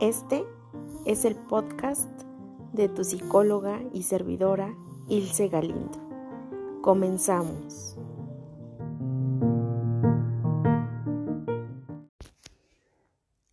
Este 0.00 0.44
es 1.06 1.24
el 1.24 1.36
podcast 1.36 2.10
de 2.74 2.90
tu 2.90 3.02
psicóloga 3.02 3.80
y 3.94 4.02
servidora 4.02 4.76
Ilse 5.08 5.48
Galindo. 5.48 5.98
Comenzamos. 6.82 7.96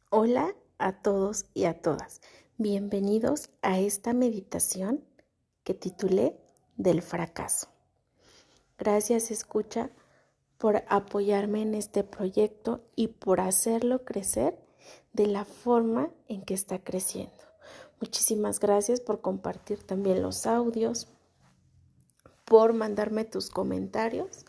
Hola 0.10 0.54
a 0.79 1.02
todos 1.02 1.46
y 1.54 1.64
a 1.64 1.82
todas. 1.82 2.20
Bienvenidos 2.57 3.50
a 3.62 3.80
esta 3.80 4.12
meditación 4.12 5.02
que 5.64 5.73
titulé 5.73 6.38
Del 6.75 7.02
fracaso. 7.02 7.70
Gracias, 8.78 9.32
escucha, 9.32 9.91
por 10.57 10.84
apoyarme 10.89 11.62
en 11.62 11.73
este 11.73 12.04
proyecto 12.04 12.84
y 12.98 13.07
por 13.07 13.39
hacerlo 13.39 14.04
crecer 14.04 14.62
de 15.14 15.27
la 15.27 15.46
forma 15.46 16.10
en 16.28 16.42
que 16.42 16.54
está 16.54 16.79
creciendo. 16.79 17.32
Muchísimas 18.01 18.60
gracias 18.60 19.00
por 19.00 19.21
compartir 19.21 19.82
también 19.83 20.21
los 20.21 20.46
audios, 20.46 21.07
por 22.46 22.74
mandarme 22.74 23.24
tus 23.24 23.50
comentarios 23.50 24.46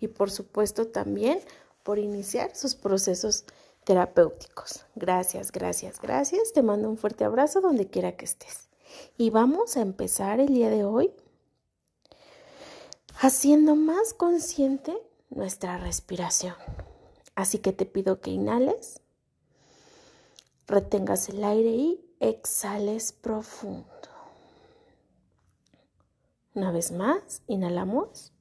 y 0.00 0.08
por 0.08 0.30
supuesto 0.30 0.86
también 0.86 1.40
por 1.82 1.98
iniciar 1.98 2.56
sus 2.56 2.74
procesos 2.74 3.44
terapéuticos. 3.84 4.86
Gracias, 4.94 5.52
gracias, 5.52 6.00
gracias. 6.00 6.52
Te 6.52 6.62
mando 6.62 6.88
un 6.88 6.96
fuerte 6.96 7.24
abrazo 7.24 7.60
donde 7.60 7.88
quiera 7.88 8.16
que 8.16 8.24
estés. 8.24 8.70
Y 9.18 9.30
vamos 9.30 9.76
a 9.76 9.82
empezar 9.82 10.40
el 10.40 10.48
día 10.54 10.70
de 10.70 10.84
hoy 10.84 11.12
haciendo 13.20 13.76
más 13.76 14.14
consciente 14.14 14.96
nuestra 15.28 15.78
respiración. 15.78 16.54
Así 17.34 17.58
que 17.58 17.72
te 17.72 17.84
pido 17.84 18.20
que 18.20 18.30
inhales 18.30 19.00
Retengas 20.66 21.28
el 21.28 21.44
aire 21.44 21.70
y 21.70 22.16
exhales 22.20 23.12
profundo. 23.12 23.86
Una 26.54 26.72
vez 26.72 26.90
más, 26.90 27.42
inhalamos. 27.46 28.32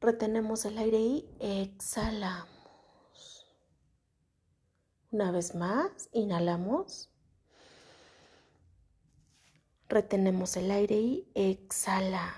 Retenemos 0.00 0.64
el 0.64 0.78
aire 0.78 0.98
y 0.98 1.26
exhalamos. 1.40 2.48
Una 5.10 5.30
vez 5.30 5.54
más, 5.54 6.08
inhalamos. 6.12 7.10
Retenemos 9.88 10.56
el 10.56 10.70
aire 10.70 10.94
y 10.94 11.28
exhalamos. 11.34 12.34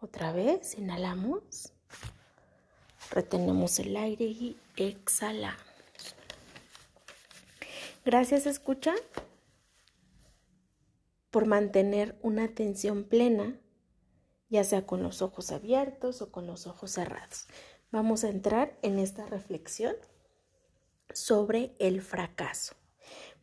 Otra 0.00 0.32
vez, 0.32 0.78
inhalamos. 0.78 1.72
Retenemos 3.10 3.78
el 3.78 3.96
aire 3.96 4.24
y 4.24 4.56
exhalamos. 4.88 5.60
Gracias, 8.04 8.46
escucha, 8.46 8.94
por 11.30 11.46
mantener 11.46 12.18
una 12.22 12.44
atención 12.44 13.04
plena, 13.04 13.60
ya 14.48 14.64
sea 14.64 14.86
con 14.86 15.02
los 15.02 15.22
ojos 15.22 15.52
abiertos 15.52 16.22
o 16.22 16.32
con 16.32 16.46
los 16.46 16.66
ojos 16.66 16.90
cerrados. 16.90 17.46
Vamos 17.92 18.24
a 18.24 18.30
entrar 18.30 18.78
en 18.82 18.98
esta 18.98 19.26
reflexión 19.26 19.94
sobre 21.12 21.74
el 21.78 22.02
fracaso. 22.02 22.74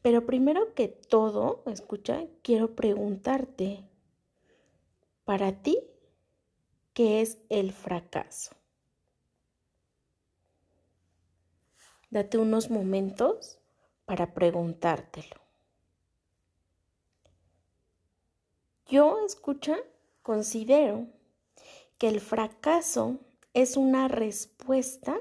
Pero 0.01 0.25
primero 0.25 0.73
que 0.73 0.87
todo, 0.87 1.63
escucha, 1.67 2.25
quiero 2.41 2.75
preguntarte, 2.75 3.83
para 5.23 5.61
ti, 5.61 5.79
¿qué 6.93 7.21
es 7.21 7.39
el 7.49 7.73
fracaso? 7.73 8.55
Date 12.09 12.37
unos 12.37 12.69
momentos 12.69 13.59
para 14.05 14.33
preguntártelo. 14.33 15.35
Yo, 18.87 19.25
escucha, 19.25 19.77
considero 20.21 21.07
que 21.97 22.07
el 22.07 22.21
fracaso 22.21 23.19
es 23.53 23.75
una 23.75 24.07
respuesta 24.07 25.17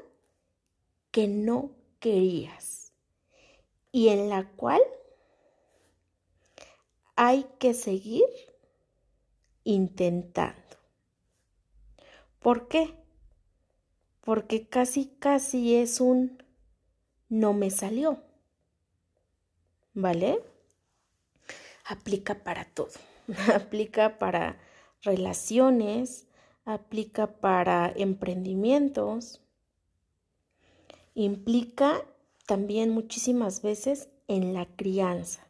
que 1.10 1.26
no 1.26 1.70
querías 1.98 2.92
y 3.90 4.08
en 4.08 4.28
la 4.28 4.48
cual 4.50 4.82
hay 7.16 7.46
que 7.58 7.74
seguir 7.74 8.24
intentando. 9.64 10.76
¿Por 12.38 12.68
qué? 12.68 12.94
Porque 14.20 14.68
casi, 14.68 15.06
casi 15.18 15.74
es 15.74 16.00
un 16.00 16.45
no 17.28 17.52
me 17.52 17.70
salió. 17.70 18.22
¿Vale? 19.94 20.42
Aplica 21.84 22.34
para 22.42 22.64
todo. 22.64 22.90
aplica 23.54 24.18
para 24.18 24.56
relaciones, 25.02 26.26
aplica 26.64 27.26
para 27.38 27.92
emprendimientos, 27.94 29.40
implica 31.14 32.04
también 32.46 32.90
muchísimas 32.90 33.62
veces 33.62 34.08
en 34.28 34.54
la 34.54 34.66
crianza, 34.66 35.46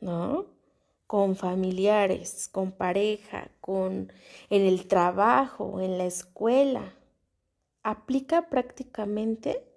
¿no? 0.00 0.46
Con 1.06 1.36
familiares, 1.36 2.48
con 2.50 2.72
pareja, 2.72 3.50
con 3.60 4.12
en 4.48 4.62
el 4.62 4.86
trabajo, 4.86 5.80
en 5.80 5.98
la 5.98 6.06
escuela. 6.06 6.94
Aplica 7.82 8.48
prácticamente 8.48 9.71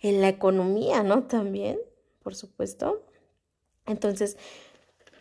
en 0.00 0.20
la 0.20 0.28
economía, 0.28 1.02
¿no? 1.02 1.24
También, 1.24 1.78
por 2.22 2.34
supuesto. 2.34 3.02
Entonces, 3.86 4.36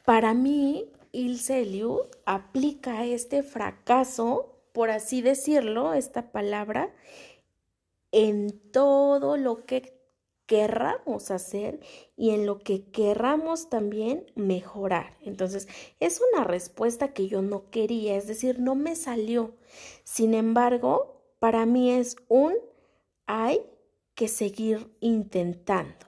para 0.06 0.34
mí, 0.34 0.92
Ilse 1.12 1.62
Eliud 1.62 2.02
aplica 2.26 3.06
este 3.06 3.44
fracaso, 3.44 4.56
por 4.74 4.90
así 4.90 5.22
decirlo, 5.22 5.94
esta 5.94 6.32
palabra, 6.32 6.94
en 8.12 8.60
todo 8.72 9.38
lo 9.38 9.66
que 9.66 10.02
querramos 10.46 11.32
hacer 11.32 11.80
y 12.18 12.32
en 12.32 12.46
lo 12.46 12.60
que 12.60 12.84
querramos 12.92 13.70
también 13.70 14.26
mejorar. 14.36 15.18
Entonces, 15.22 15.68
es 16.02 16.22
una 16.34 16.44
respuesta 16.44 17.14
que 17.14 17.28
yo 17.28 17.42
no 17.42 17.70
quería, 17.70 18.18
es 18.18 18.28
decir, 18.28 18.60
no 18.60 18.76
me 18.76 18.98
salió. 18.98 19.56
Sin 20.04 20.34
embargo, 20.34 21.22
para 21.40 21.66
mí 21.66 21.92
es 21.92 22.18
un 22.28 22.54
hay 23.28 23.62
que 24.16 24.28
seguir 24.28 24.92
intentando. 25.00 26.08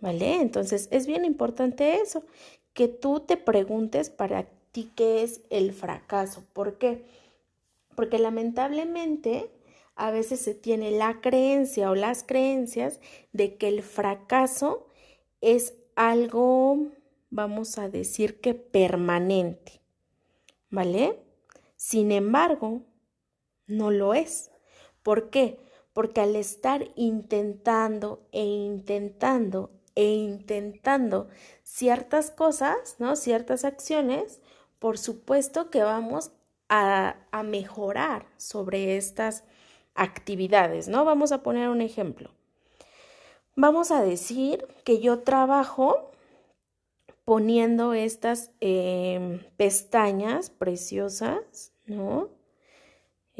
¿Vale? 0.00 0.36
Entonces 0.36 0.88
es 0.92 1.06
bien 1.06 1.24
importante 1.24 2.00
eso, 2.00 2.24
que 2.72 2.86
tú 2.86 3.20
te 3.20 3.36
preguntes 3.36 4.10
para 4.10 4.44
ti 4.70 4.92
qué 4.94 5.22
es 5.22 5.40
el 5.50 5.72
fracaso. 5.72 6.44
¿Por 6.52 6.78
qué? 6.78 7.04
Porque 7.96 8.18
lamentablemente 8.18 9.50
a 9.96 10.12
veces 10.12 10.40
se 10.40 10.54
tiene 10.54 10.92
la 10.92 11.20
creencia 11.20 11.90
o 11.90 11.96
las 11.96 12.22
creencias 12.22 13.00
de 13.32 13.56
que 13.56 13.66
el 13.66 13.82
fracaso 13.82 14.86
es 15.40 15.74
algo, 15.96 16.86
vamos 17.30 17.78
a 17.78 17.88
decir 17.88 18.40
que 18.40 18.54
permanente. 18.54 19.80
¿Vale? 20.70 21.18
Sin 21.74 22.12
embargo, 22.12 22.82
no 23.66 23.90
lo 23.90 24.14
es. 24.14 24.52
¿Por 25.02 25.30
qué? 25.30 25.58
Porque 25.98 26.20
al 26.20 26.36
estar 26.36 26.92
intentando 26.94 28.20
e 28.30 28.44
intentando 28.44 29.72
e 29.96 30.14
intentando 30.14 31.26
ciertas 31.64 32.30
cosas, 32.30 32.94
¿no? 33.00 33.16
Ciertas 33.16 33.64
acciones, 33.64 34.40
por 34.78 34.96
supuesto 34.96 35.70
que 35.70 35.82
vamos 35.82 36.30
a, 36.68 37.16
a 37.32 37.42
mejorar 37.42 38.26
sobre 38.36 38.96
estas 38.96 39.42
actividades, 39.96 40.86
¿no? 40.86 41.04
Vamos 41.04 41.32
a 41.32 41.42
poner 41.42 41.68
un 41.68 41.80
ejemplo. 41.80 42.30
Vamos 43.56 43.90
a 43.90 44.00
decir 44.00 44.68
que 44.84 45.00
yo 45.00 45.24
trabajo 45.24 46.12
poniendo 47.24 47.92
estas 47.92 48.52
em, 48.60 49.42
pestañas 49.56 50.48
preciosas, 50.48 51.72
¿no? 51.86 52.37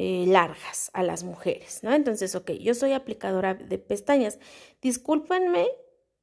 Eh, 0.01 0.23
largas 0.27 0.91
a 0.93 1.03
las 1.03 1.25
mujeres, 1.25 1.83
¿no? 1.83 1.93
Entonces, 1.93 2.33
ok, 2.33 2.51
yo 2.51 2.73
soy 2.73 2.93
aplicadora 2.93 3.53
de 3.53 3.77
pestañas. 3.77 4.39
Discúlpenme 4.81 5.67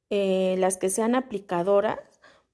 eh, 0.09 0.55
las 0.57 0.77
que 0.77 0.89
sean 0.89 1.13
aplicadoras 1.13 1.99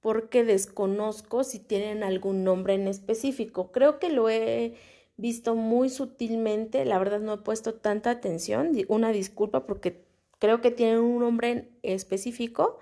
porque 0.01 0.43
desconozco 0.43 1.45
si 1.45 1.59
tienen 1.59 2.03
algún 2.03 2.43
nombre 2.43 2.73
en 2.73 2.89
específico. 2.89 3.71
Creo 3.71 3.99
que 3.99 4.09
lo 4.09 4.29
he 4.29 4.73
visto 5.15 5.55
muy 5.55 5.89
sutilmente, 5.89 6.83
la 6.83 6.99
verdad 6.99 7.21
no 7.21 7.35
he 7.35 7.37
puesto 7.37 7.75
tanta 7.75 8.11
atención, 8.11 8.71
una 8.89 9.13
disculpa 9.13 9.65
porque 9.65 10.03
creo 10.39 10.59
que 10.59 10.71
tienen 10.71 10.99
un 10.99 11.19
nombre 11.19 11.69
específico 11.83 12.79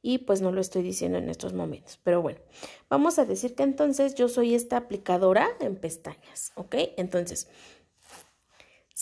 y 0.00 0.18
pues 0.18 0.40
no 0.40 0.50
lo 0.50 0.62
estoy 0.62 0.82
diciendo 0.82 1.18
en 1.18 1.28
estos 1.28 1.52
momentos. 1.52 2.00
Pero 2.02 2.22
bueno, 2.22 2.40
vamos 2.88 3.18
a 3.18 3.26
decir 3.26 3.54
que 3.54 3.62
entonces 3.62 4.14
yo 4.14 4.28
soy 4.28 4.54
esta 4.54 4.78
aplicadora 4.78 5.46
en 5.60 5.76
pestañas, 5.76 6.52
¿ok? 6.56 6.74
Entonces, 6.96 7.48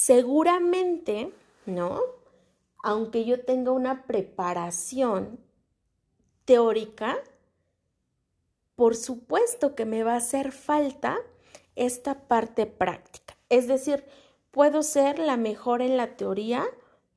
seguramente, 0.03 1.31
¿no? 1.67 2.01
aunque 2.83 3.27
yo 3.27 3.45
tenga 3.45 3.71
una 3.73 4.07
preparación 4.07 5.39
teórica, 6.47 7.19
por 8.77 8.97
supuesto 8.97 9.75
que 9.75 9.85
me 9.85 10.03
va 10.03 10.15
a 10.15 10.17
hacer 10.17 10.53
falta 10.53 11.19
esta 11.77 12.27
parte 12.29 12.65
práctica. 12.65 13.37
Es 13.51 13.69
decir, 13.69 14.05
puedo 14.51 14.83
ser 14.83 15.19
la 15.19 15.37
mejor 15.37 15.83
en 15.83 15.99
la 15.99 16.17
teoría, 16.17 16.65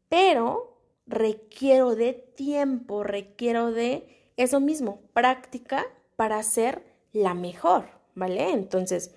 pero 0.10 0.78
requiero 1.08 1.96
de 1.96 2.12
tiempo, 2.12 3.04
requiero 3.04 3.72
de 3.72 4.34
eso 4.36 4.60
mismo, 4.60 5.00
práctica 5.14 5.86
para 6.18 6.44
ser 6.44 6.84
la 7.14 7.34
mejor, 7.34 7.86
¿vale? 8.14 8.52
Entonces, 8.52 9.16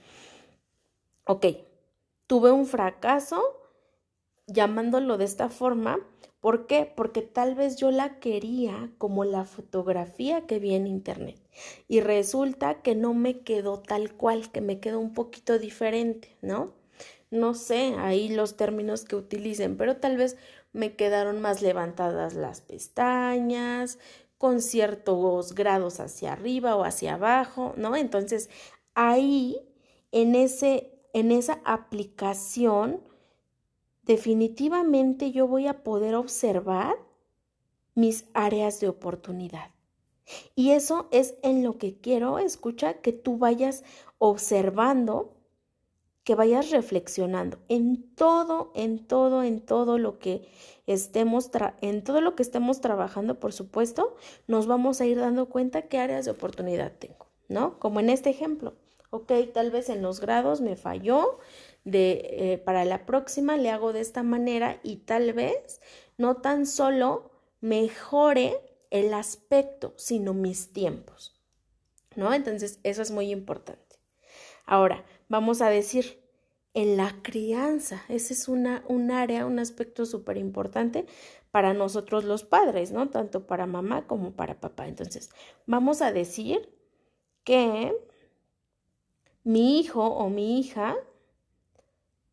ok, 1.24 1.46
tuve 2.26 2.50
un 2.52 2.66
fracaso 2.66 3.42
llamándolo 4.46 5.18
de 5.18 5.24
esta 5.24 5.48
forma. 5.48 5.98
¿Por 6.40 6.66
qué? 6.66 6.90
Porque 6.94 7.22
tal 7.22 7.54
vez 7.54 7.76
yo 7.76 7.90
la 7.90 8.20
quería 8.20 8.90
como 8.98 9.24
la 9.24 9.44
fotografía 9.44 10.46
que 10.46 10.58
vi 10.58 10.74
en 10.74 10.86
internet 10.86 11.40
y 11.88 12.00
resulta 12.00 12.82
que 12.82 12.94
no 12.94 13.14
me 13.14 13.40
quedó 13.40 13.80
tal 13.80 14.12
cual, 14.12 14.50
que 14.52 14.60
me 14.60 14.78
quedó 14.78 15.00
un 15.00 15.12
poquito 15.12 15.58
diferente, 15.58 16.36
¿no? 16.42 16.72
No 17.30 17.54
sé 17.54 17.94
ahí 17.98 18.28
los 18.28 18.56
términos 18.56 19.04
que 19.04 19.16
utilicen, 19.16 19.76
pero 19.76 19.96
tal 19.96 20.16
vez 20.16 20.36
me 20.72 20.94
quedaron 20.94 21.40
más 21.40 21.62
levantadas 21.62 22.34
las 22.34 22.60
pestañas, 22.60 23.98
con 24.38 24.60
ciertos 24.60 25.54
grados 25.54 26.00
hacia 26.00 26.32
arriba 26.34 26.76
o 26.76 26.84
hacia 26.84 27.14
abajo, 27.14 27.74
¿no? 27.76 27.96
Entonces, 27.96 28.50
ahí, 28.94 29.60
en, 30.12 30.34
ese, 30.34 30.95
en 31.16 31.32
esa 31.32 31.62
aplicación, 31.64 33.00
definitivamente 34.02 35.32
yo 35.32 35.48
voy 35.48 35.66
a 35.66 35.82
poder 35.82 36.14
observar 36.14 36.94
mis 37.94 38.26
áreas 38.34 38.80
de 38.80 38.88
oportunidad. 38.90 39.70
Y 40.54 40.72
eso 40.72 41.08
es 41.12 41.36
en 41.42 41.64
lo 41.64 41.78
que 41.78 41.98
quiero, 41.98 42.38
escucha, 42.38 43.00
que 43.00 43.12
tú 43.12 43.38
vayas 43.38 43.82
observando, 44.18 45.32
que 46.22 46.34
vayas 46.34 46.70
reflexionando 46.70 47.60
en 47.70 48.14
todo, 48.14 48.70
en 48.74 49.06
todo, 49.06 49.42
en 49.42 49.60
todo 49.62 49.96
lo 49.96 50.18
que 50.18 50.46
estemos, 50.86 51.50
en 51.80 52.04
todo 52.04 52.20
lo 52.20 52.36
que 52.36 52.42
estemos 52.42 52.82
trabajando, 52.82 53.40
por 53.40 53.54
supuesto, 53.54 54.16
nos 54.48 54.66
vamos 54.66 55.00
a 55.00 55.06
ir 55.06 55.18
dando 55.18 55.48
cuenta 55.48 55.88
qué 55.88 55.96
áreas 55.96 56.26
de 56.26 56.32
oportunidad 56.32 56.92
tengo, 56.92 57.24
¿no? 57.48 57.78
Como 57.78 58.00
en 58.00 58.10
este 58.10 58.28
ejemplo. 58.28 58.74
Ok, 59.10 59.32
tal 59.52 59.70
vez 59.70 59.88
en 59.88 60.02
los 60.02 60.20
grados 60.20 60.60
me 60.60 60.76
falló, 60.76 61.38
de 61.84 62.52
eh, 62.52 62.58
para 62.58 62.84
la 62.84 63.06
próxima 63.06 63.56
le 63.56 63.70
hago 63.70 63.92
de 63.92 64.00
esta 64.00 64.24
manera 64.24 64.80
y 64.82 64.96
tal 64.96 65.32
vez 65.32 65.80
no 66.18 66.36
tan 66.36 66.66
solo 66.66 67.30
mejore 67.60 68.60
el 68.90 69.14
aspecto, 69.14 69.94
sino 69.96 70.34
mis 70.34 70.72
tiempos. 70.72 71.40
¿No? 72.16 72.32
Entonces, 72.32 72.80
eso 72.82 73.02
es 73.02 73.10
muy 73.10 73.30
importante. 73.30 73.96
Ahora, 74.64 75.04
vamos 75.28 75.60
a 75.60 75.68
decir, 75.68 76.22
en 76.72 76.96
la 76.96 77.22
crianza, 77.22 78.02
ese 78.08 78.34
es 78.34 78.48
una, 78.48 78.84
un 78.88 79.10
área, 79.10 79.46
un 79.46 79.58
aspecto 79.58 80.06
súper 80.06 80.38
importante 80.38 81.06
para 81.50 81.72
nosotros 81.72 82.24
los 82.24 82.44
padres, 82.44 82.90
¿no? 82.90 83.08
Tanto 83.10 83.46
para 83.46 83.66
mamá 83.66 84.06
como 84.06 84.32
para 84.32 84.60
papá. 84.60 84.88
Entonces, 84.88 85.30
vamos 85.66 86.02
a 86.02 86.12
decir 86.12 86.68
que 87.44 87.96
mi 89.46 89.78
hijo 89.78 90.04
o 90.04 90.28
mi 90.28 90.58
hija 90.58 90.96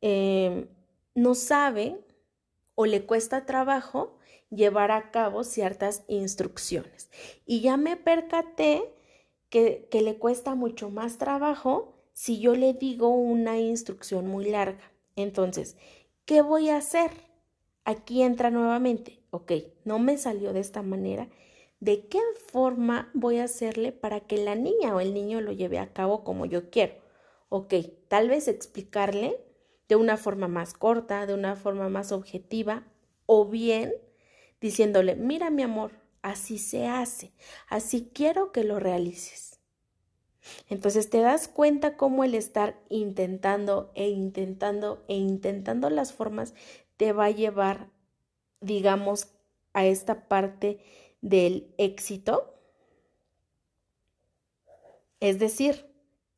eh, 0.01 0.67
no 1.13 1.35
sabe 1.35 1.99
o 2.73 2.87
le 2.87 3.05
cuesta 3.05 3.45
trabajo 3.45 4.17
llevar 4.49 4.89
a 4.89 5.11
cabo 5.11 5.43
ciertas 5.43 6.05
instrucciones. 6.07 7.11
Y 7.45 7.61
ya 7.61 7.77
me 7.77 7.97
percaté 7.97 8.91
que, 9.49 9.87
que 9.91 10.01
le 10.01 10.17
cuesta 10.17 10.55
mucho 10.55 10.89
más 10.89 11.19
trabajo 11.19 11.93
si 12.13 12.39
yo 12.39 12.55
le 12.55 12.73
digo 12.73 13.09
una 13.09 13.59
instrucción 13.59 14.25
muy 14.25 14.49
larga. 14.49 14.91
Entonces, 15.15 15.77
¿qué 16.25 16.41
voy 16.41 16.69
a 16.69 16.77
hacer? 16.77 17.11
Aquí 17.85 18.23
entra 18.23 18.49
nuevamente, 18.49 19.19
ok, 19.29 19.51
no 19.85 19.99
me 19.99 20.17
salió 20.17 20.51
de 20.51 20.61
esta 20.61 20.81
manera. 20.81 21.29
¿De 21.79 22.07
qué 22.07 22.21
forma 22.47 23.11
voy 23.13 23.37
a 23.37 23.43
hacerle 23.43 23.91
para 23.91 24.21
que 24.21 24.37
la 24.37 24.55
niña 24.55 24.95
o 24.95 24.99
el 24.99 25.13
niño 25.13 25.41
lo 25.41 25.51
lleve 25.51 25.77
a 25.77 25.93
cabo 25.93 26.23
como 26.23 26.47
yo 26.47 26.71
quiero? 26.71 27.02
Ok, 27.55 27.75
tal 28.07 28.29
vez 28.29 28.47
explicarle 28.47 29.39
de 29.87 29.95
una 29.95 30.17
forma 30.17 30.47
más 30.47 30.73
corta, 30.73 31.27
de 31.27 31.35
una 31.35 31.55
forma 31.55 31.87
más 31.87 32.11
objetiva, 32.11 32.83
o 33.27 33.45
bien 33.45 33.93
diciéndole, 34.59 35.15
mira 35.15 35.51
mi 35.51 35.61
amor, 35.61 35.91
así 36.23 36.57
se 36.57 36.87
hace, 36.87 37.31
así 37.67 38.09
quiero 38.11 38.51
que 38.51 38.63
lo 38.63 38.79
realices. 38.79 39.59
Entonces 40.67 41.11
te 41.11 41.19
das 41.19 41.47
cuenta 41.47 41.95
cómo 41.95 42.23
el 42.23 42.33
estar 42.33 42.81
intentando 42.89 43.91
e 43.93 44.09
intentando 44.09 45.05
e 45.07 45.13
intentando 45.13 45.91
las 45.91 46.11
formas 46.11 46.55
te 46.97 47.13
va 47.13 47.25
a 47.25 47.29
llevar, 47.29 47.91
digamos, 48.61 49.27
a 49.73 49.85
esta 49.85 50.27
parte 50.27 50.79
del 51.21 51.71
éxito. 51.77 52.55
Es 55.19 55.37
decir, 55.37 55.92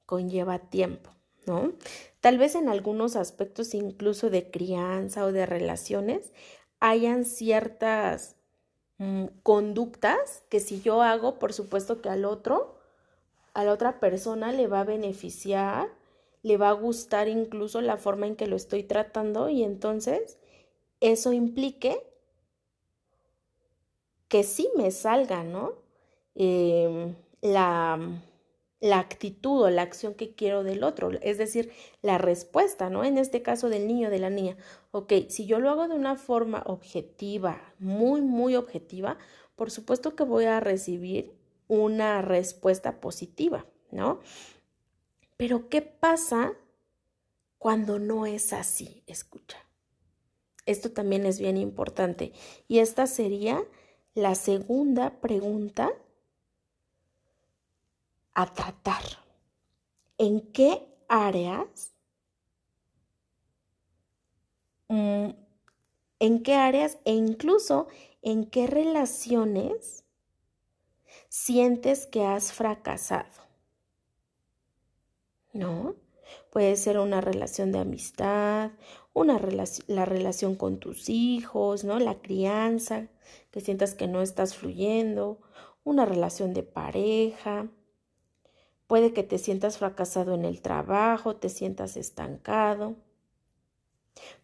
conlleva 0.05 0.59
tiempo, 0.59 1.11
¿no? 1.45 1.73
Tal 2.21 2.37
vez 2.37 2.55
en 2.55 2.69
algunos 2.69 3.15
aspectos 3.15 3.73
incluso 3.73 4.29
de 4.29 4.49
crianza 4.49 5.25
o 5.25 5.31
de 5.31 5.45
relaciones 5.45 6.31
hayan 6.79 7.25
ciertas 7.25 8.35
mm, 8.97 9.25
conductas 9.43 10.43
que 10.49 10.59
si 10.59 10.81
yo 10.81 11.01
hago, 11.01 11.39
por 11.39 11.53
supuesto 11.53 12.01
que 12.01 12.09
al 12.09 12.25
otro, 12.25 12.79
a 13.53 13.63
la 13.63 13.73
otra 13.73 13.99
persona 13.99 14.51
le 14.51 14.67
va 14.67 14.81
a 14.81 14.85
beneficiar, 14.85 15.89
le 16.41 16.57
va 16.57 16.69
a 16.69 16.73
gustar 16.73 17.27
incluso 17.27 17.81
la 17.81 17.97
forma 17.97 18.27
en 18.27 18.35
que 18.35 18.47
lo 18.47 18.55
estoy 18.55 18.83
tratando 18.83 19.49
y 19.49 19.63
entonces 19.63 20.37
eso 20.99 21.33
implique 21.33 22.01
que 24.27 24.43
sí 24.43 24.69
me 24.75 24.91
salga, 24.91 25.43
¿no? 25.43 25.73
Em, 26.35 27.15
la 27.41 27.99
la 28.79 28.99
actitud 28.99 29.63
o 29.63 29.69
la 29.69 29.81
acción 29.81 30.13
que 30.13 30.35
quiero 30.35 30.63
del 30.63 30.83
otro, 30.83 31.11
es 31.21 31.37
decir, 31.37 31.71
la 32.01 32.17
respuesta, 32.17 32.89
¿no? 32.89 33.03
En 33.03 33.17
este 33.17 33.41
caso 33.41 33.69
del 33.69 33.87
niño, 33.87 34.09
de 34.09 34.19
la 34.19 34.29
niña. 34.29 34.57
Ok, 34.91 35.13
si 35.29 35.45
yo 35.45 35.59
lo 35.59 35.69
hago 35.69 35.87
de 35.87 35.95
una 35.95 36.15
forma 36.15 36.63
objetiva, 36.65 37.73
muy, 37.79 38.21
muy 38.21 38.55
objetiva, 38.55 39.17
por 39.55 39.71
supuesto 39.71 40.15
que 40.15 40.23
voy 40.23 40.45
a 40.45 40.59
recibir 40.59 41.33
una 41.67 42.21
respuesta 42.21 42.99
positiva, 42.99 43.65
¿no? 43.91 44.19
Pero 45.37 45.69
¿qué 45.69 45.81
pasa 45.81 46.53
cuando 47.57 47.99
no 47.99 48.25
es 48.25 48.53
así? 48.53 49.03
Escucha. 49.07 49.57
Esto 50.65 50.91
también 50.91 51.25
es 51.25 51.39
bien 51.39 51.57
importante. 51.57 52.33
Y 52.67 52.79
esta 52.79 53.07
sería 53.07 53.63
la 54.13 54.35
segunda 54.35 55.19
pregunta 55.19 55.91
a 58.35 58.53
tratar. 58.53 59.01
¿En 60.17 60.41
qué 60.51 60.85
áreas? 61.07 61.93
Mm, 64.87 65.29
¿En 66.19 66.43
qué 66.43 66.53
áreas 66.53 66.99
e 67.05 67.13
incluso 67.13 67.87
en 68.21 68.45
qué 68.45 68.67
relaciones 68.67 70.03
sientes 71.29 72.05
que 72.05 72.23
has 72.23 72.53
fracasado? 72.53 73.45
¿No? 75.53 75.95
Puede 76.51 76.75
ser 76.75 76.99
una 76.99 77.21
relación 77.21 77.71
de 77.71 77.79
amistad, 77.79 78.71
una 79.13 79.39
la 79.87 80.05
relación 80.05 80.55
con 80.55 80.79
tus 80.79 81.09
hijos, 81.09 81.83
¿no? 81.83 81.99
La 81.99 82.15
crianza, 82.15 83.07
que 83.51 83.61
sientas 83.61 83.95
que 83.95 84.07
no 84.07 84.21
estás 84.21 84.55
fluyendo, 84.55 85.39
una 85.83 86.05
relación 86.05 86.53
de 86.53 86.63
pareja, 86.63 87.69
Puede 88.87 89.13
que 89.13 89.23
te 89.23 89.37
sientas 89.37 89.77
fracasado 89.79 90.33
en 90.33 90.45
el 90.45 90.61
trabajo, 90.61 91.35
te 91.35 91.49
sientas 91.49 91.97
estancado. 91.97 92.95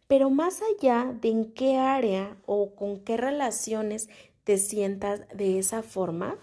Pero 0.07 0.29
más 0.29 0.61
allá 0.61 1.15
de 1.21 1.29
en 1.29 1.53
qué 1.53 1.77
área 1.77 2.37
o 2.45 2.75
con 2.75 2.99
qué 2.99 3.17
relaciones 3.17 4.09
te 4.43 4.57
sientas 4.57 5.21
de 5.33 5.59
esa 5.59 5.83
forma, 5.83 6.37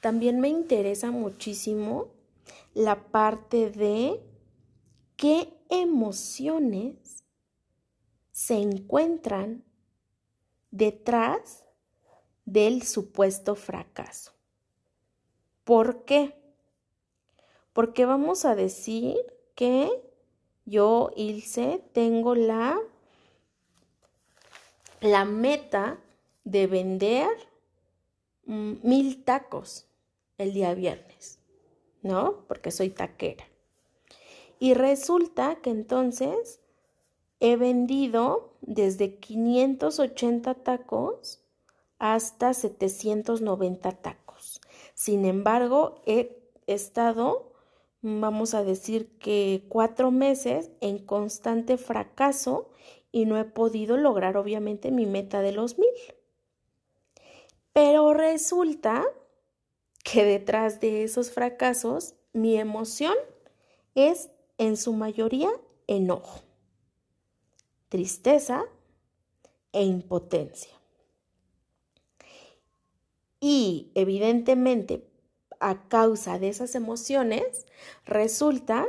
también 0.00 0.40
me 0.40 0.48
interesa 0.48 1.10
muchísimo 1.10 2.08
la 2.74 3.04
parte 3.10 3.70
de 3.70 4.20
qué 5.16 5.54
emociones 5.70 7.24
se 8.32 8.54
encuentran 8.54 9.64
detrás 10.70 11.64
del 12.44 12.82
supuesto 12.82 13.54
fracaso. 13.54 14.32
¿Por 15.64 16.04
qué? 16.04 16.41
Porque 17.72 18.06
vamos 18.06 18.44
a 18.44 18.54
decir 18.54 19.16
que 19.54 19.90
yo, 20.64 21.10
Ilse, 21.16 21.82
tengo 21.92 22.34
la 22.34 22.78
la 25.02 25.24
meta 25.24 25.98
de 26.44 26.66
vender 26.66 27.28
mm, 28.46 28.74
mil 28.82 29.24
tacos 29.24 29.86
el 30.38 30.52
día 30.52 30.74
viernes, 30.74 31.40
¿no? 32.02 32.44
Porque 32.46 32.70
soy 32.70 32.90
taquera. 32.90 33.44
Y 34.58 34.74
resulta 34.74 35.56
que 35.56 35.70
entonces 35.70 36.60
he 37.40 37.56
vendido 37.56 38.52
desde 38.60 39.16
580 39.16 40.54
tacos 40.54 41.40
hasta 41.98 42.54
790 42.54 43.90
tacos. 43.92 44.60
Sin 44.94 45.24
embargo, 45.24 46.00
he 46.06 46.48
estado, 46.68 47.51
vamos 48.02 48.52
a 48.54 48.64
decir 48.64 49.16
que 49.18 49.64
cuatro 49.68 50.10
meses 50.10 50.70
en 50.80 50.98
constante 50.98 51.78
fracaso 51.78 52.70
y 53.12 53.26
no 53.26 53.38
he 53.38 53.44
podido 53.44 53.96
lograr 53.96 54.36
obviamente 54.36 54.90
mi 54.90 55.06
meta 55.06 55.40
de 55.40 55.52
los 55.52 55.78
mil. 55.78 55.88
Pero 57.72 58.12
resulta 58.12 59.04
que 60.02 60.24
detrás 60.24 60.80
de 60.80 61.04
esos 61.04 61.30
fracasos 61.30 62.14
mi 62.32 62.56
emoción 62.56 63.14
es 63.94 64.30
en 64.58 64.76
su 64.76 64.92
mayoría 64.92 65.50
enojo, 65.86 66.40
tristeza 67.88 68.64
e 69.72 69.84
impotencia. 69.84 70.72
Y 73.40 73.90
evidentemente, 73.94 75.04
a 75.62 75.88
causa 75.88 76.38
de 76.38 76.48
esas 76.48 76.74
emociones, 76.74 77.66
resulta 78.04 78.86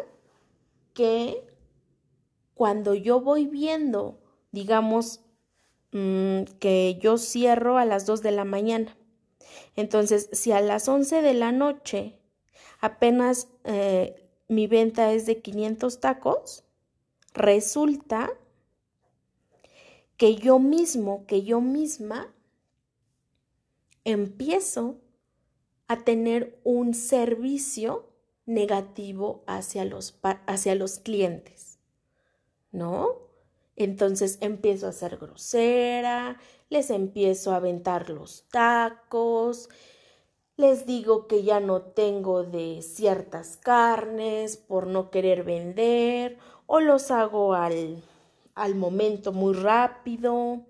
que 0.93 1.45
cuando 2.55 2.93
yo 2.93 3.21
voy 3.21 3.45
viendo, 3.45 4.19
digamos, 4.51 5.21
mm, 5.91 6.43
que 6.59 6.97
yo 6.99 7.17
cierro 7.17 7.77
a 7.77 7.85
las 7.85 8.05
2 8.05 8.21
de 8.21 8.31
la 8.31 8.43
mañana, 8.43 8.97
entonces 9.75 10.29
si 10.31 10.51
a 10.51 10.61
las 10.61 10.87
11 10.89 11.21
de 11.21 11.33
la 11.33 11.51
noche 11.51 12.19
apenas 12.81 13.47
eh, 13.63 14.27
mi 14.47 14.67
venta 14.67 15.13
es 15.13 15.25
de 15.25 15.41
500 15.41 15.99
tacos, 15.99 16.63
resulta 17.33 18.31
que 20.17 20.35
yo 20.35 20.59
mismo, 20.59 21.25
que 21.27 21.43
yo 21.43 21.61
misma, 21.61 22.33
empiezo 24.05 24.97
a 25.93 26.03
tener 26.03 26.59
un 26.63 26.93
servicio 26.93 28.09
negativo 28.45 29.43
hacia 29.47 29.85
los, 29.85 30.19
hacia 30.47 30.75
los 30.75 31.00
clientes, 31.00 31.79
¿no? 32.71 33.23
Entonces 33.75 34.38
empiezo 34.41 34.88
a 34.88 34.91
ser 34.91 35.17
grosera, 35.17 36.38
les 36.69 36.89
empiezo 36.89 37.51
a 37.51 37.57
aventar 37.57 38.09
los 38.09 38.47
tacos, 38.50 39.69
les 40.57 40.85
digo 40.85 41.27
que 41.27 41.43
ya 41.43 41.59
no 41.59 41.81
tengo 41.81 42.43
de 42.43 42.81
ciertas 42.83 43.57
carnes 43.57 44.57
por 44.57 44.85
no 44.85 45.09
querer 45.09 45.43
vender 45.43 46.38
o 46.67 46.79
los 46.79 47.09
hago 47.09 47.53
al, 47.53 48.03
al 48.53 48.75
momento 48.75 49.31
muy 49.31 49.53
rápido. 49.53 50.62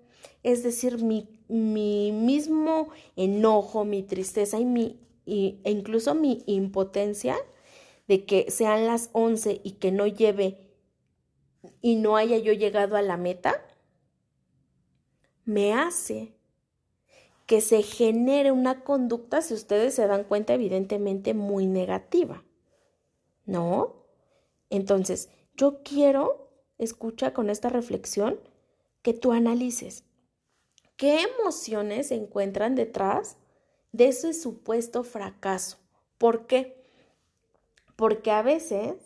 Es 0.42 0.62
decir, 0.62 1.02
mi, 1.02 1.28
mi 1.48 2.12
mismo 2.12 2.88
enojo, 3.16 3.84
mi 3.84 4.02
tristeza 4.02 4.58
y 4.58 4.64
mi, 4.64 5.03
e 5.26 5.60
incluso 5.64 6.14
mi 6.14 6.42
impotencia 6.46 7.36
de 8.08 8.24
que 8.24 8.50
sean 8.50 8.86
las 8.86 9.10
11 9.12 9.60
y 9.64 9.72
que 9.72 9.92
no 9.92 10.06
lleve 10.06 10.58
y 11.80 11.96
no 11.96 12.16
haya 12.16 12.38
yo 12.38 12.52
llegado 12.52 12.96
a 12.96 13.02
la 13.02 13.16
meta, 13.16 13.64
me 15.44 15.72
hace 15.72 16.34
que 17.46 17.60
se 17.60 17.82
genere 17.82 18.52
una 18.52 18.84
conducta, 18.84 19.42
si 19.42 19.54
ustedes 19.54 19.94
se 19.94 20.06
dan 20.06 20.24
cuenta, 20.24 20.54
evidentemente 20.54 21.34
muy 21.34 21.66
negativa. 21.66 22.44
¿No? 23.46 24.06
Entonces, 24.70 25.28
yo 25.56 25.82
quiero, 25.82 26.50
escucha 26.78 27.34
con 27.34 27.50
esta 27.50 27.68
reflexión, 27.68 28.40
que 29.02 29.12
tú 29.12 29.32
analices 29.32 30.04
qué 30.96 31.22
emociones 31.22 32.08
se 32.08 32.14
encuentran 32.14 32.74
detrás 32.74 33.36
de 33.94 34.08
ese 34.08 34.34
supuesto 34.34 35.04
fracaso. 35.04 35.78
¿Por 36.18 36.48
qué? 36.48 36.84
Porque 37.94 38.32
a 38.32 38.42
veces 38.42 38.96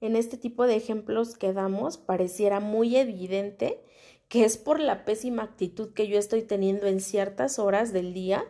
en 0.00 0.16
este 0.16 0.38
tipo 0.38 0.66
de 0.66 0.74
ejemplos 0.74 1.36
que 1.36 1.52
damos 1.52 1.98
pareciera 1.98 2.58
muy 2.58 2.96
evidente 2.96 3.84
que 4.28 4.46
es 4.46 4.56
por 4.56 4.80
la 4.80 5.04
pésima 5.04 5.42
actitud 5.42 5.92
que 5.92 6.08
yo 6.08 6.18
estoy 6.18 6.42
teniendo 6.42 6.86
en 6.86 7.00
ciertas 7.00 7.58
horas 7.58 7.92
del 7.92 8.14
día 8.14 8.46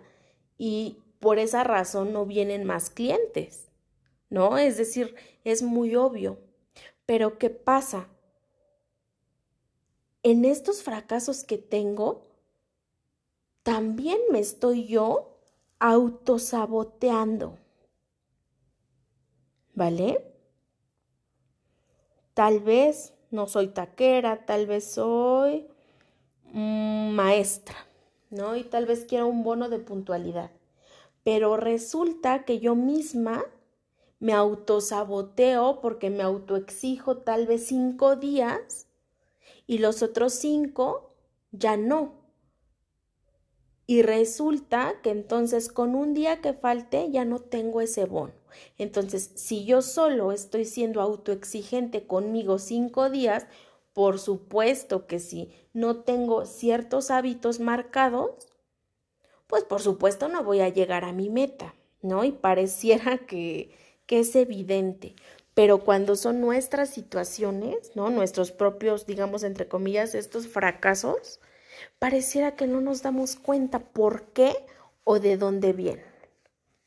y 0.56 0.98
por 1.18 1.40
esa 1.40 1.64
razón 1.64 2.12
no 2.12 2.26
vienen 2.26 2.64
más 2.64 2.90
clientes, 2.90 3.66
¿no? 4.30 4.56
Es 4.56 4.76
decir, 4.76 5.16
es 5.42 5.62
muy 5.62 5.96
obvio. 5.96 6.38
Pero 7.06 7.38
¿qué 7.38 7.50
pasa? 7.50 8.08
En 10.22 10.44
estos 10.44 10.84
fracasos 10.84 11.42
que 11.42 11.58
tengo, 11.58 12.24
también 13.64 14.18
me 14.30 14.38
estoy 14.38 14.86
yo 14.86 15.27
autosaboteando. 15.78 17.58
¿Vale? 19.74 20.24
Tal 22.34 22.60
vez 22.60 23.14
no 23.30 23.46
soy 23.46 23.68
taquera, 23.68 24.44
tal 24.46 24.66
vez 24.66 24.84
soy 24.92 25.66
maestra, 26.52 27.76
¿no? 28.30 28.56
Y 28.56 28.64
tal 28.64 28.86
vez 28.86 29.04
quiero 29.04 29.26
un 29.26 29.42
bono 29.42 29.68
de 29.68 29.78
puntualidad. 29.78 30.50
Pero 31.24 31.56
resulta 31.56 32.44
que 32.44 32.58
yo 32.58 32.74
misma 32.74 33.44
me 34.20 34.32
autosaboteo 34.32 35.80
porque 35.80 36.10
me 36.10 36.22
autoexijo 36.22 37.18
tal 37.18 37.46
vez 37.46 37.66
cinco 37.66 38.16
días 38.16 38.86
y 39.66 39.78
los 39.78 40.02
otros 40.02 40.32
cinco 40.32 41.14
ya 41.52 41.76
no. 41.76 42.17
Y 43.90 44.02
resulta 44.02 45.00
que 45.02 45.08
entonces 45.08 45.70
con 45.70 45.94
un 45.94 46.12
día 46.12 46.42
que 46.42 46.52
falte 46.52 47.10
ya 47.10 47.24
no 47.24 47.38
tengo 47.38 47.80
ese 47.80 48.04
bono. 48.04 48.34
Entonces, 48.76 49.30
si 49.34 49.64
yo 49.64 49.80
solo 49.80 50.30
estoy 50.30 50.66
siendo 50.66 51.00
autoexigente 51.00 52.06
conmigo 52.06 52.58
cinco 52.58 53.08
días, 53.08 53.46
por 53.94 54.18
supuesto 54.18 55.06
que 55.06 55.18
si 55.20 55.50
no 55.72 56.02
tengo 56.02 56.44
ciertos 56.44 57.10
hábitos 57.10 57.60
marcados, 57.60 58.30
pues 59.46 59.64
por 59.64 59.80
supuesto 59.80 60.28
no 60.28 60.44
voy 60.44 60.60
a 60.60 60.68
llegar 60.68 61.04
a 61.06 61.14
mi 61.14 61.30
meta, 61.30 61.74
¿no? 62.02 62.24
Y 62.24 62.32
pareciera 62.32 63.16
que, 63.26 63.70
que 64.04 64.18
es 64.18 64.36
evidente. 64.36 65.14
Pero 65.54 65.82
cuando 65.82 66.14
son 66.14 66.42
nuestras 66.42 66.90
situaciones, 66.90 67.92
¿no? 67.94 68.10
Nuestros 68.10 68.52
propios, 68.52 69.06
digamos, 69.06 69.44
entre 69.44 69.66
comillas, 69.66 70.14
estos 70.14 70.46
fracasos, 70.46 71.40
pareciera 71.98 72.56
que 72.56 72.66
no 72.66 72.80
nos 72.80 73.02
damos 73.02 73.36
cuenta 73.36 73.78
por 73.78 74.32
qué 74.32 74.54
o 75.04 75.18
de 75.20 75.36
dónde 75.36 75.72
vienen, 75.72 76.04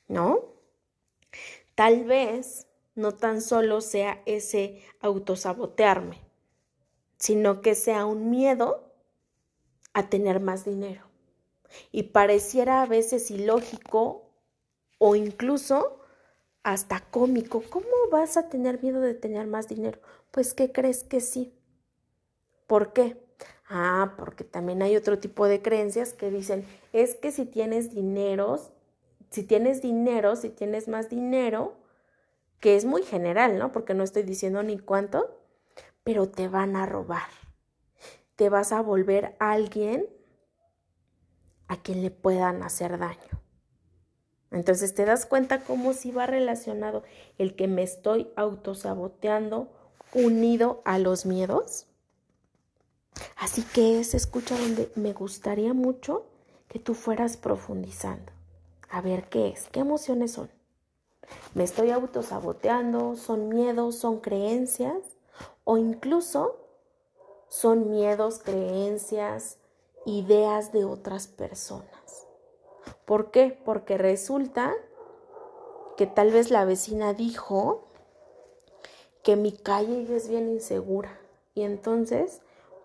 ¿no? 0.08 0.46
Tal 1.76 2.04
vez 2.04 2.68
no 2.96 3.14
tan 3.14 3.42
solo 3.42 3.82
sea 3.82 4.22
ese 4.26 4.82
autosabotearme, 5.00 6.20
sino 7.18 7.62
que 7.62 7.76
sea 7.76 8.06
un 8.06 8.30
miedo 8.30 8.92
a 9.94 10.10
tener 10.10 10.40
más 10.40 10.66
dinero. 10.66 11.06
Y 11.92 12.04
pareciera 12.04 12.82
a 12.82 12.86
veces 12.86 13.32
ilógico 13.32 14.30
o 14.98 15.16
incluso 15.16 16.00
hasta 16.64 17.00
cómico. 17.00 17.64
¿Cómo 17.70 17.88
vas 18.12 18.38
a 18.38 18.50
tener 18.50 18.82
miedo 18.84 19.02
de 19.02 19.14
tener 19.14 19.48
más 19.48 19.68
dinero? 19.68 20.00
Pues 20.32 20.54
¿qué 20.54 20.72
crees 20.72 21.04
que 21.04 21.22
sí? 21.22 21.54
¿Por 22.68 22.94
qué? 22.94 23.21
Ah, 23.74 24.16
porque 24.18 24.44
también 24.44 24.82
hay 24.82 24.98
otro 24.98 25.20
tipo 25.20 25.48
de 25.48 25.62
creencias 25.62 26.12
que 26.12 26.30
dicen, 26.30 26.66
es 26.92 27.16
que 27.16 27.32
si 27.32 27.46
tienes 27.46 27.96
dinero, 27.96 28.60
si 29.30 29.44
tienes 29.44 29.82
dinero, 29.82 30.36
si 30.36 30.50
tienes 30.50 30.90
más 30.90 31.08
dinero, 31.08 31.78
que 32.60 32.76
es 32.76 32.84
muy 32.84 33.04
general, 33.04 33.58
¿no? 33.58 33.72
Porque 33.72 33.94
no 33.94 34.04
estoy 34.04 34.24
diciendo 34.24 34.62
ni 34.62 34.78
cuánto, 34.78 35.40
pero 36.04 36.28
te 36.28 36.50
van 36.50 36.76
a 36.76 36.86
robar. 36.86 37.30
Te 38.36 38.50
vas 38.50 38.74
a 38.74 38.82
volver 38.82 39.38
alguien 39.40 40.06
a 41.70 41.82
quien 41.82 42.02
le 42.02 42.12
puedan 42.12 42.64
hacer 42.64 42.98
daño. 42.98 43.42
Entonces 44.52 44.94
te 44.94 45.06
das 45.06 45.26
cuenta 45.26 45.64
cómo 45.64 45.94
si 45.94 46.12
va 46.12 46.26
relacionado 46.26 47.04
el 47.38 47.56
que 47.56 47.70
me 47.70 47.84
estoy 47.84 48.34
autosaboteando 48.36 49.72
unido 50.14 50.82
a 50.84 50.98
los 50.98 51.26
miedos. 51.26 51.88
Así 53.38 53.64
que 53.64 54.00
es 54.00 54.14
escucha 54.14 54.58
donde 54.58 54.92
me 54.96 55.14
gustaría 55.14 55.74
mucho 55.74 56.26
que 56.68 56.80
tú 56.80 56.94
fueras 56.94 57.38
profundizando. 57.38 58.32
A 58.90 59.02
ver 59.02 59.30
qué 59.30 59.50
es, 59.50 59.68
qué 59.70 59.82
emociones 59.82 60.34
son. 60.34 60.50
Me 61.54 61.64
estoy 61.64 61.92
autosaboteando, 61.92 63.16
son 63.16 63.50
miedos, 63.50 63.96
son 63.96 64.20
creencias 64.20 64.98
o 65.64 65.78
incluso 65.78 66.58
son 67.48 67.90
miedos, 67.90 68.40
creencias 68.40 69.58
ideas 70.06 70.72
de 70.72 70.86
otras 70.86 71.28
personas. 71.28 72.28
¿Por 73.06 73.32
qué? 73.32 73.58
Porque 73.66 73.98
resulta 73.98 74.74
que 75.98 76.08
tal 76.08 76.32
vez 76.32 76.50
la 76.50 76.66
vecina 76.66 77.14
dijo 77.14 77.88
que 79.24 79.36
mi 79.36 79.52
calle 79.52 80.08
es 80.16 80.28
bien 80.28 80.50
insegura 80.50 81.20
y 81.54 81.64
entonces 81.64 82.42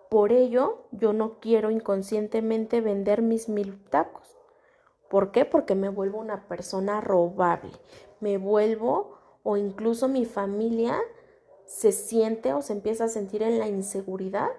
por 0.09 0.33
ello 0.33 0.87
yo 0.93 1.13
no 1.13 1.41
quiero 1.41 1.71
inconscientemente 1.71 2.81
vender 2.81 3.23
mis 3.23 3.49
mil 3.49 3.83
tacos. 3.91 4.37
¿Por 5.09 5.31
qué? 5.31 5.45
Porque 5.45 5.75
me 5.75 5.89
vuelvo 5.89 6.19
una 6.19 6.49
persona 6.49 7.01
robable, 7.01 7.73
me 8.21 8.39
vuelvo 8.39 9.19
o 9.43 9.57
incluso 9.57 10.09
mi 10.09 10.25
familia 10.25 10.99
se 11.65 11.93
siente 11.93 12.53
o 12.53 12.63
se 12.63 12.73
empieza 12.73 13.05
a 13.05 13.09
sentir 13.09 13.43
en 13.43 13.59
la 13.59 13.69
inseguridad, 13.69 14.51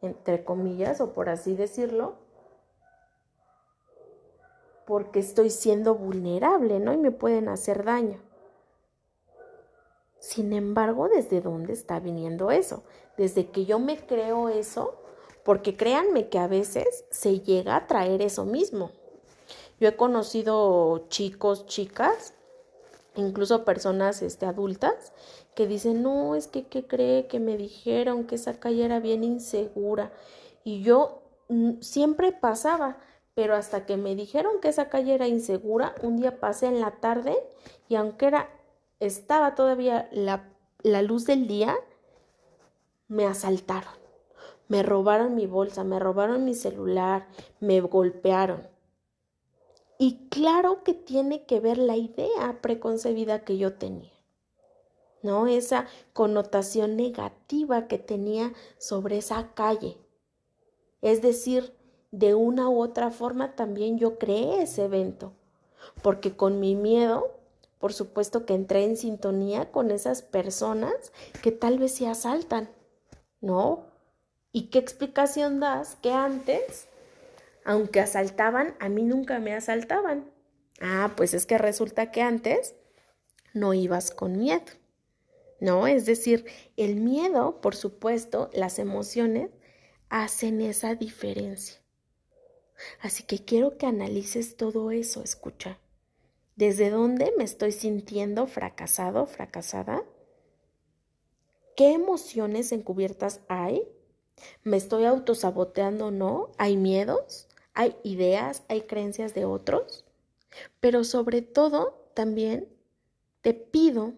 entre 0.00 0.44
comillas, 0.44 1.00
o 1.00 1.12
por 1.12 1.28
así 1.28 1.54
decirlo, 1.54 2.14
porque 4.86 5.20
estoy 5.20 5.50
siendo 5.50 5.94
vulnerable, 5.94 6.78
¿no? 6.80 6.92
Y 6.92 6.98
me 6.98 7.10
pueden 7.10 7.48
hacer 7.48 7.84
daño. 7.84 8.20
Sin 10.22 10.52
embargo, 10.52 11.08
¿desde 11.08 11.40
dónde 11.40 11.72
está 11.72 11.98
viniendo 11.98 12.52
eso? 12.52 12.84
Desde 13.16 13.50
que 13.50 13.64
yo 13.64 13.80
me 13.80 13.98
creo 13.98 14.48
eso, 14.48 14.94
porque 15.42 15.76
créanme 15.76 16.28
que 16.28 16.38
a 16.38 16.46
veces 16.46 17.04
se 17.10 17.40
llega 17.40 17.74
a 17.74 17.88
traer 17.88 18.22
eso 18.22 18.44
mismo. 18.44 18.92
Yo 19.80 19.88
he 19.88 19.96
conocido 19.96 21.08
chicos, 21.08 21.66
chicas, 21.66 22.34
incluso 23.16 23.64
personas 23.64 24.22
este, 24.22 24.46
adultas, 24.46 25.12
que 25.56 25.66
dicen, 25.66 26.04
no, 26.04 26.36
es 26.36 26.46
que, 26.46 26.68
¿qué 26.68 26.86
cree? 26.86 27.26
Que 27.26 27.40
me 27.40 27.56
dijeron 27.56 28.24
que 28.28 28.36
esa 28.36 28.60
calle 28.60 28.84
era 28.84 29.00
bien 29.00 29.24
insegura. 29.24 30.12
Y 30.62 30.82
yo 30.82 31.22
mm, 31.48 31.80
siempre 31.80 32.30
pasaba, 32.30 32.96
pero 33.34 33.56
hasta 33.56 33.86
que 33.86 33.96
me 33.96 34.14
dijeron 34.14 34.60
que 34.60 34.68
esa 34.68 34.88
calle 34.88 35.14
era 35.14 35.26
insegura, 35.26 35.96
un 36.00 36.16
día 36.16 36.38
pasé 36.38 36.66
en 36.66 36.80
la 36.80 36.92
tarde 37.00 37.36
y 37.88 37.96
aunque 37.96 38.26
era, 38.26 38.48
estaba 39.06 39.54
todavía 39.54 40.08
la, 40.12 40.48
la 40.82 41.02
luz 41.02 41.26
del 41.26 41.46
día, 41.46 41.76
me 43.08 43.26
asaltaron. 43.26 43.92
Me 44.68 44.82
robaron 44.82 45.34
mi 45.34 45.46
bolsa, 45.46 45.84
me 45.84 45.98
robaron 45.98 46.44
mi 46.44 46.54
celular, 46.54 47.26
me 47.60 47.80
golpearon. 47.80 48.66
Y 49.98 50.28
claro 50.30 50.82
que 50.82 50.94
tiene 50.94 51.44
que 51.44 51.60
ver 51.60 51.78
la 51.78 51.96
idea 51.96 52.58
preconcebida 52.60 53.44
que 53.44 53.58
yo 53.58 53.74
tenía. 53.74 54.12
¿No? 55.22 55.46
Esa 55.46 55.86
connotación 56.12 56.96
negativa 56.96 57.86
que 57.86 57.98
tenía 57.98 58.52
sobre 58.78 59.18
esa 59.18 59.52
calle. 59.54 59.98
Es 61.00 61.22
decir, 61.22 61.76
de 62.12 62.34
una 62.34 62.68
u 62.68 62.80
otra 62.80 63.10
forma 63.10 63.54
también 63.56 63.98
yo 63.98 64.18
creé 64.18 64.62
ese 64.62 64.84
evento, 64.84 65.32
porque 66.02 66.36
con 66.36 66.60
mi 66.60 66.74
miedo, 66.76 67.41
por 67.82 67.92
supuesto 67.92 68.46
que 68.46 68.54
entré 68.54 68.84
en 68.84 68.96
sintonía 68.96 69.70
con 69.70 69.90
esas 69.90 70.22
personas 70.22 70.94
que 71.42 71.52
tal 71.52 71.78
vez 71.78 71.94
se 71.94 72.06
asaltan, 72.06 72.70
¿no? 73.42 73.84
¿Y 74.52 74.70
qué 74.70 74.78
explicación 74.78 75.60
das 75.60 75.96
que 76.00 76.12
antes 76.12 76.88
aunque 77.64 78.00
asaltaban, 78.00 78.74
a 78.80 78.88
mí 78.88 79.02
nunca 79.02 79.38
me 79.38 79.54
asaltaban. 79.54 80.30
Ah, 80.80 81.12
pues 81.16 81.34
es 81.34 81.46
que 81.46 81.58
resulta 81.58 82.10
que 82.10 82.22
antes 82.22 82.74
no 83.54 83.74
ibas 83.74 84.10
con 84.10 84.38
miedo. 84.38 84.64
¿No? 85.60 85.86
Es 85.86 86.06
decir, 86.06 86.46
el 86.76 86.96
miedo, 86.96 87.60
por 87.60 87.76
supuesto, 87.76 88.50
las 88.52 88.80
emociones 88.80 89.50
hacen 90.08 90.60
esa 90.60 90.96
diferencia. 90.96 91.80
Así 93.00 93.22
que 93.22 93.44
quiero 93.44 93.78
que 93.78 93.86
analices 93.86 94.56
todo 94.56 94.90
eso, 94.90 95.22
escucha. 95.22 95.78
¿Desde 96.56 96.90
dónde 96.90 97.32
me 97.36 97.44
estoy 97.44 97.72
sintiendo 97.72 98.46
fracasado, 98.46 99.26
fracasada? 99.26 100.04
¿Qué 101.76 101.92
emociones 101.92 102.72
encubiertas 102.72 103.40
hay? 103.48 103.88
¿Me 104.62 104.76
estoy 104.76 105.04
autosaboteando 105.04 106.06
o 106.06 106.10
no? 106.10 106.50
¿Hay 106.58 106.76
miedos? 106.76 107.48
hay 107.74 107.96
ideas, 108.02 108.62
hay 108.68 108.82
creencias 108.82 109.34
de 109.34 109.44
otros, 109.44 110.04
pero 110.80 111.04
sobre 111.04 111.42
todo 111.42 112.10
también 112.14 112.68
te 113.40 113.54
pido 113.54 114.14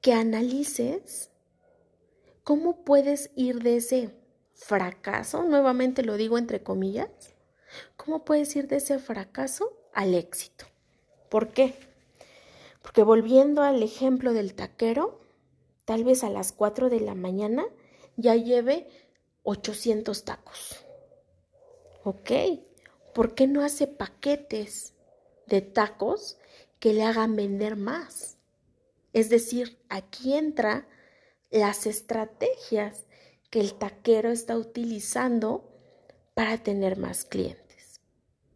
que 0.00 0.12
analices 0.12 1.30
cómo 2.42 2.84
puedes 2.84 3.30
ir 3.34 3.62
de 3.62 3.76
ese 3.76 4.10
fracaso, 4.52 5.42
nuevamente 5.42 6.02
lo 6.02 6.16
digo 6.16 6.38
entre 6.38 6.62
comillas, 6.62 7.10
cómo 7.96 8.24
puedes 8.24 8.54
ir 8.56 8.68
de 8.68 8.76
ese 8.76 8.98
fracaso 8.98 9.76
al 9.92 10.14
éxito. 10.14 10.66
¿Por 11.36 11.48
qué? 11.48 11.74
Porque 12.80 13.02
volviendo 13.02 13.60
al 13.60 13.82
ejemplo 13.82 14.32
del 14.32 14.54
taquero, 14.54 15.20
tal 15.84 16.02
vez 16.02 16.24
a 16.24 16.30
las 16.30 16.52
4 16.52 16.88
de 16.88 17.00
la 17.00 17.14
mañana 17.14 17.66
ya 18.16 18.36
lleve 18.36 18.88
800 19.42 20.24
tacos. 20.24 20.76
Ok, 22.04 22.30
¿por 23.12 23.34
qué 23.34 23.46
no 23.46 23.62
hace 23.62 23.86
paquetes 23.86 24.94
de 25.46 25.60
tacos 25.60 26.38
que 26.78 26.94
le 26.94 27.02
hagan 27.02 27.36
vender 27.36 27.76
más? 27.76 28.38
Es 29.12 29.28
decir, 29.28 29.78
aquí 29.90 30.32
entra 30.32 30.88
las 31.50 31.86
estrategias 31.86 33.04
que 33.50 33.60
el 33.60 33.74
taquero 33.74 34.30
está 34.30 34.56
utilizando 34.56 35.68
para 36.32 36.56
tener 36.56 36.96
más 36.96 37.26
clientes. 37.26 38.00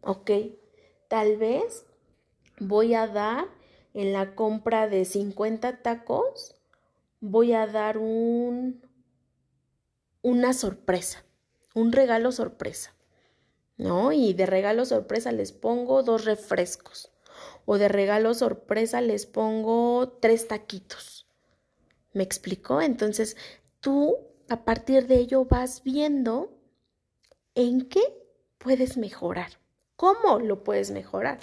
¿Ok? 0.01 0.31
Tal 1.07 1.37
vez 1.37 1.85
voy 2.61 2.93
a 2.93 3.07
dar 3.07 3.47
en 3.93 4.13
la 4.13 4.35
compra 4.35 4.87
de 4.87 5.03
50 5.03 5.81
tacos, 5.81 6.55
voy 7.19 7.53
a 7.53 7.67
dar 7.67 7.97
un, 7.97 8.81
una 10.21 10.53
sorpresa, 10.53 11.25
un 11.73 11.91
regalo 11.91 12.31
sorpresa. 12.31 12.93
¿no? 13.77 14.11
Y 14.11 14.33
de 14.33 14.45
regalo 14.45 14.85
sorpresa 14.85 15.31
les 15.31 15.51
pongo 15.51 16.03
dos 16.03 16.25
refrescos. 16.25 17.11
O 17.65 17.79
de 17.79 17.87
regalo 17.87 18.33
sorpresa 18.35 19.01
les 19.01 19.25
pongo 19.25 20.17
tres 20.21 20.47
taquitos. 20.47 21.27
¿Me 22.13 22.23
explicó? 22.23 22.81
Entonces, 22.81 23.37
tú 23.79 24.17
a 24.49 24.63
partir 24.65 25.07
de 25.07 25.15
ello 25.15 25.45
vas 25.45 25.81
viendo 25.83 26.51
en 27.55 27.87
qué 27.87 28.01
puedes 28.59 28.97
mejorar. 28.97 29.51
¿Cómo 29.95 30.39
lo 30.39 30.63
puedes 30.63 30.91
mejorar? 30.91 31.39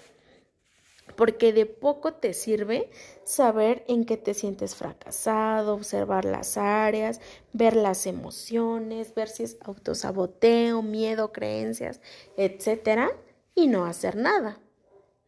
Porque 1.17 1.53
de 1.53 1.67
poco 1.67 2.15
te 2.15 2.35
sirve 2.35 2.91
saber 3.25 3.85
en 3.89 4.05
qué 4.05 4.17
te 4.17 4.35
sientes 4.35 4.75
fracasado, 4.75 5.75
observar 5.75 6.25
las 6.25 6.57
áreas, 6.57 7.21
ver 7.53 7.77
las 7.77 8.07
emociones, 8.07 9.15
ver 9.15 9.29
si 9.29 9.45
es 9.45 9.59
autosaboteo, 9.63 10.83
miedo, 10.83 11.33
creencias, 11.33 12.01
etcétera, 12.37 13.11
y 13.55 13.67
no 13.67 13.87
hacer 13.87 14.17
nada. 14.17 14.61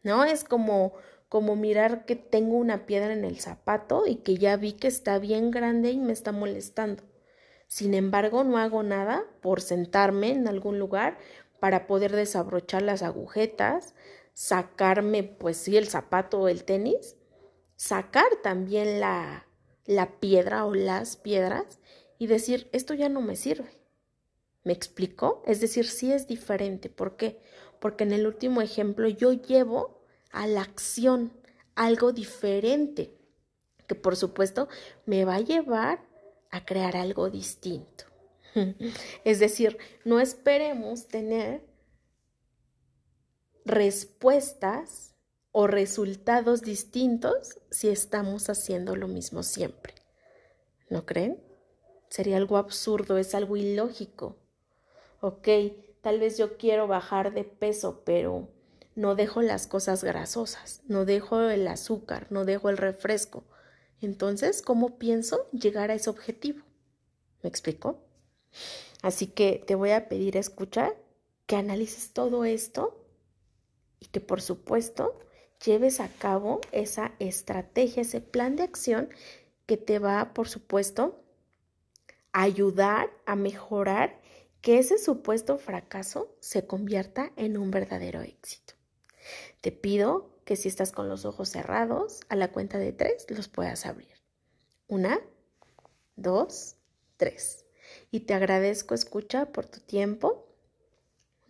¿No? 0.03 0.23
Es 0.23 0.43
como 0.43 0.93
como 1.31 1.55
mirar 1.55 2.03
que 2.03 2.17
tengo 2.17 2.57
una 2.57 2.85
piedra 2.85 3.13
en 3.13 3.23
el 3.23 3.39
zapato 3.39 4.05
y 4.05 4.17
que 4.17 4.35
ya 4.35 4.57
vi 4.57 4.73
que 4.73 4.89
está 4.89 5.17
bien 5.17 5.49
grande 5.49 5.91
y 5.91 5.97
me 5.97 6.11
está 6.11 6.33
molestando. 6.33 7.03
Sin 7.67 7.93
embargo, 7.93 8.43
no 8.43 8.57
hago 8.57 8.83
nada 8.83 9.23
por 9.39 9.61
sentarme 9.61 10.31
en 10.31 10.49
algún 10.49 10.77
lugar 10.77 11.17
para 11.61 11.87
poder 11.87 12.11
desabrochar 12.13 12.81
las 12.81 13.01
agujetas, 13.01 13.95
sacarme, 14.33 15.23
pues 15.23 15.57
sí, 15.57 15.77
el 15.77 15.87
zapato 15.87 16.41
o 16.41 16.47
el 16.47 16.63
tenis, 16.63 17.15
sacar 17.75 18.27
también 18.43 18.99
la, 18.99 19.47
la 19.85 20.19
piedra 20.19 20.65
o 20.65 20.73
las 20.73 21.17
piedras 21.17 21.79
y 22.17 22.27
decir, 22.27 22.69
esto 22.71 22.93
ya 22.93 23.09
no 23.09 23.21
me 23.21 23.35
sirve. 23.35 23.81
¿Me 24.63 24.73
explico? 24.73 25.41
Es 25.45 25.59
decir, 25.59 25.87
sí 25.87 26.11
es 26.11 26.27
diferente. 26.27 26.89
¿Por 26.89 27.15
qué? 27.15 27.39
Porque 27.79 28.03
en 28.03 28.11
el 28.11 28.27
último 28.27 28.61
ejemplo 28.61 29.07
yo 29.07 29.33
llevo 29.33 30.05
a 30.31 30.45
la 30.45 30.61
acción 30.61 31.33
algo 31.75 32.11
diferente, 32.11 33.17
que 33.87 33.95
por 33.95 34.15
supuesto 34.15 34.67
me 35.05 35.25
va 35.25 35.35
a 35.35 35.41
llevar 35.41 36.05
a 36.51 36.63
crear 36.63 36.95
algo 36.95 37.29
distinto. 37.29 38.05
es 39.23 39.39
decir, 39.39 39.77
no 40.05 40.19
esperemos 40.19 41.07
tener 41.07 41.63
respuestas 43.65 45.15
o 45.51 45.67
resultados 45.67 46.61
distintos 46.61 47.59
si 47.69 47.89
estamos 47.89 48.49
haciendo 48.49 48.95
lo 48.95 49.07
mismo 49.07 49.43
siempre. 49.43 49.93
¿No 50.89 51.05
creen? 51.05 51.41
Sería 52.09 52.37
algo 52.37 52.57
absurdo, 52.57 53.17
es 53.17 53.35
algo 53.35 53.57
ilógico. 53.57 54.37
Ok, 55.21 55.47
tal 56.01 56.19
vez 56.19 56.37
yo 56.37 56.57
quiero 56.57 56.87
bajar 56.87 57.33
de 57.33 57.43
peso, 57.43 58.01
pero 58.05 58.49
no 58.95 59.15
dejo 59.15 59.41
las 59.41 59.67
cosas 59.67 60.03
grasosas, 60.03 60.81
no 60.87 61.05
dejo 61.05 61.41
el 61.41 61.67
azúcar, 61.67 62.27
no 62.29 62.43
dejo 62.43 62.69
el 62.69 62.77
refresco. 62.77 63.43
Entonces, 64.01 64.61
¿cómo 64.61 64.97
pienso 64.97 65.49
llegar 65.51 65.91
a 65.91 65.93
ese 65.93 66.09
objetivo? 66.09 66.63
¿Me 67.43 67.49
explico? 67.49 67.99
Así 69.01 69.27
que 69.27 69.63
te 69.65 69.75
voy 69.75 69.91
a 69.91 70.09
pedir 70.09 70.37
escuchar 70.37 70.95
que 71.45 71.55
analices 71.55 72.11
todo 72.11 72.45
esto 72.45 73.00
y 74.01 74.07
que 74.07 74.19
por 74.19 74.41
supuesto 74.41 75.17
lleves 75.63 76.01
a 76.01 76.09
cabo 76.09 76.59
esa 76.73 77.13
estrategia, 77.19 78.01
ese 78.01 78.19
plan 78.19 78.57
de 78.57 78.63
acción 78.63 79.09
que 79.65 79.77
te 79.77 79.99
va, 79.99 80.33
por 80.33 80.49
supuesto, 80.49 81.23
a 82.33 82.41
ayudar 82.41 83.09
a 83.25 83.37
mejorar 83.37 84.19
que 84.61 84.79
ese 84.79 84.97
supuesto 84.97 85.57
fracaso 85.57 86.35
se 86.39 86.67
convierta 86.67 87.31
en 87.35 87.57
un 87.57 87.71
verdadero 87.71 88.21
éxito. 88.21 88.73
Te 89.61 89.71
pido 89.71 90.29
que 90.45 90.55
si 90.55 90.67
estás 90.67 90.91
con 90.91 91.07
los 91.07 91.25
ojos 91.25 91.49
cerrados, 91.49 92.21
a 92.27 92.35
la 92.35 92.51
cuenta 92.51 92.77
de 92.79 92.91
tres 92.91 93.25
los 93.29 93.47
puedas 93.47 93.85
abrir. 93.85 94.11
Una, 94.87 95.19
dos, 96.15 96.75
tres. 97.17 97.65
Y 98.09 98.21
te 98.21 98.33
agradezco, 98.33 98.93
escucha, 98.95 99.51
por 99.51 99.65
tu 99.65 99.79
tiempo 99.79 100.50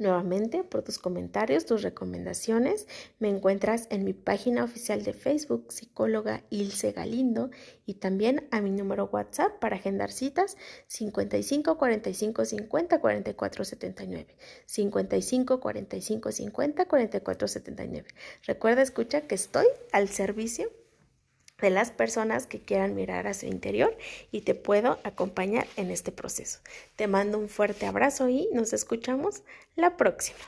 nuevamente 0.02 0.64
por 0.64 0.84
tus 0.84 1.00
comentarios, 1.00 1.66
tus 1.66 1.82
recomendaciones. 1.82 2.88
Me 3.20 3.30
encuentras 3.30 3.88
en 3.90 4.04
mi 4.04 4.14
página 4.14 4.64
oficial 4.64 5.04
de 5.04 5.14
Facebook, 5.14 5.72
psicóloga 5.72 6.44
Ilse 6.50 6.92
Galindo, 6.92 7.52
y 7.86 7.96
también 7.96 8.48
a 8.52 8.62
mi 8.62 8.72
número 8.72 9.10
WhatsApp 9.12 9.60
para 9.60 9.78
agendar 9.78 10.12
citas 10.12 10.58
55 10.88 11.78
45 11.78 12.46
50 12.46 13.00
44 13.00 13.66
79. 13.66 14.36
55 14.66 15.60
45 15.60 16.32
50 16.32 16.86
44 16.86 17.48
79. 17.48 18.08
Recuerda, 18.46 18.82
escucha 18.82 19.22
que 19.22 19.36
estoy 19.36 19.68
al 19.92 20.10
servicio 20.10 20.70
de 21.62 21.70
las 21.70 21.92
personas 21.92 22.48
que 22.48 22.60
quieran 22.60 22.96
mirar 22.96 23.28
a 23.28 23.34
su 23.34 23.46
interior 23.46 23.96
y 24.32 24.42
te 24.42 24.56
puedo 24.56 25.00
acompañar 25.04 25.68
en 25.78 25.92
este 25.92 26.12
proceso. 26.12 26.60
Te 26.96 27.08
mando 27.08 27.38
un 27.38 27.50
fuerte 27.50 27.86
abrazo 27.86 28.30
y 28.30 28.50
nos 28.54 28.74
escuchamos 28.74 29.44
la 29.76 29.98
próxima. 29.98 30.40